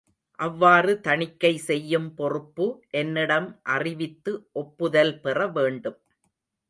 [0.39, 2.65] அவ்வாறு தணிக்கை செய்யும் பொறுப்பு
[2.93, 5.99] என்னிடம் அறிவித்து ஒப்புதல் பெறவேண்டும்.